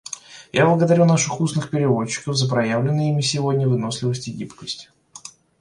[0.51, 4.89] Я благодарю наших устных переводчиков за проявленные ими сегодня выносливость и гибкость.